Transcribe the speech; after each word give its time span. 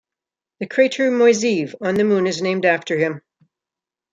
The 0.59 0.65
crater 0.65 1.11
Moiseev 1.11 1.75
on 1.79 1.93
the 1.93 2.03
Moon 2.03 2.25
is 2.25 2.41
named 2.41 2.65
after 2.65 2.97
him. 2.97 3.21